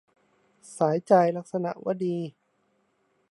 [0.77, 2.17] สายใจ- ลักษณวดี